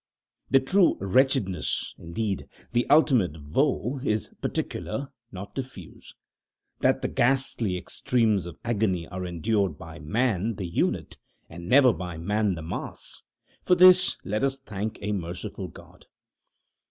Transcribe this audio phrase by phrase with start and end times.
[0.49, 6.15] The true wretchedness, indeed the ultimate woe is particular, not diffuse.
[6.79, 11.19] That the ghastly extremes of agony are endured by man the unit,
[11.51, 13.21] and never by man the mass
[13.61, 16.07] for this let us thank a merciful God!